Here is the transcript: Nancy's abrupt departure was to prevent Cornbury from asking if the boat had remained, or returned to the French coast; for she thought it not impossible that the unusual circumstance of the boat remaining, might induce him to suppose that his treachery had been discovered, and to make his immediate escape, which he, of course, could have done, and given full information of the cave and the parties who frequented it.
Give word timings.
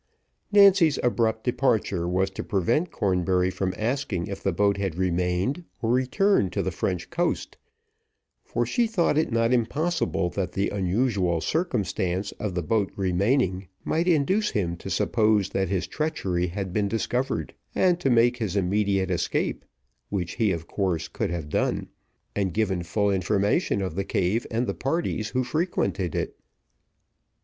Nancy's 0.51 0.97
abrupt 1.03 1.43
departure 1.43 2.07
was 2.09 2.31
to 2.31 2.43
prevent 2.43 2.89
Cornbury 2.89 3.51
from 3.51 3.71
asking 3.77 4.25
if 4.25 4.41
the 4.41 4.51
boat 4.51 4.77
had 4.77 4.95
remained, 4.95 5.63
or 5.79 5.91
returned 5.91 6.51
to 6.53 6.63
the 6.63 6.71
French 6.71 7.11
coast; 7.11 7.55
for 8.43 8.65
she 8.65 8.87
thought 8.87 9.15
it 9.15 9.31
not 9.31 9.53
impossible 9.53 10.31
that 10.31 10.53
the 10.53 10.69
unusual 10.69 11.39
circumstance 11.39 12.31
of 12.39 12.55
the 12.55 12.63
boat 12.63 12.91
remaining, 12.95 13.67
might 13.83 14.07
induce 14.07 14.49
him 14.49 14.75
to 14.77 14.89
suppose 14.89 15.49
that 15.49 15.69
his 15.69 15.85
treachery 15.85 16.47
had 16.47 16.73
been 16.73 16.87
discovered, 16.87 17.53
and 17.75 17.99
to 17.99 18.09
make 18.09 18.37
his 18.37 18.55
immediate 18.55 19.11
escape, 19.11 19.63
which 20.09 20.31
he, 20.37 20.51
of 20.51 20.65
course, 20.67 21.07
could 21.07 21.29
have 21.29 21.47
done, 21.47 21.89
and 22.35 22.55
given 22.55 22.81
full 22.81 23.11
information 23.11 23.83
of 23.83 23.93
the 23.93 24.03
cave 24.03 24.47
and 24.49 24.65
the 24.65 24.73
parties 24.73 25.29
who 25.29 25.43
frequented 25.43 26.15
it. 26.15 26.35